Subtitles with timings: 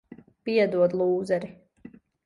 [0.49, 1.55] Piedod, lūzeri.